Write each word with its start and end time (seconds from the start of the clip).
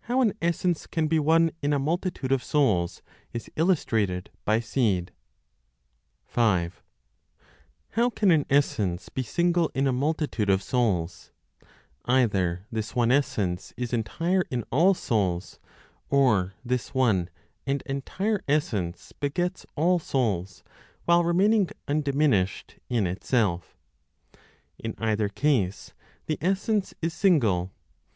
HOW 0.00 0.20
AN 0.20 0.32
ESSENCE 0.42 0.88
CAN 0.88 1.06
BE 1.06 1.20
ONE 1.20 1.52
IN 1.62 1.72
A 1.72 1.78
MULTITUDE 1.78 2.32
OF 2.32 2.42
SOULS 2.42 3.02
IS 3.32 3.48
ILLUSTRATED 3.54 4.30
BY 4.44 4.58
SEED. 4.58 5.12
5. 6.24 6.82
How 7.90 8.10
can 8.10 8.32
an 8.32 8.46
essence 8.50 9.08
be 9.08 9.22
single 9.22 9.70
in 9.76 9.86
a 9.86 9.92
multitude 9.92 10.50
of 10.50 10.60
souls? 10.60 11.30
Either 12.04 12.66
this 12.72 12.96
one 12.96 13.12
essence 13.12 13.72
is 13.76 13.92
entire 13.92 14.42
in 14.50 14.64
all 14.72 14.92
souls, 14.92 15.60
or 16.10 16.54
this 16.64 16.92
one 16.92 17.30
and 17.64 17.80
entire 17.86 18.42
essence 18.48 19.12
begets 19.12 19.64
all 19.76 20.00
souls 20.00 20.64
while 21.04 21.22
remaining 21.22 21.68
(undiminished) 21.86 22.80
in 22.88 23.06
itself. 23.06 23.76
In 24.80 24.96
either 24.98 25.28
case, 25.28 25.94
the 26.26 26.38
essence 26.40 26.92
is 27.00 27.14
single. 27.14 27.70